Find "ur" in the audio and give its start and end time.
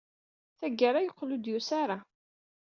1.35-1.39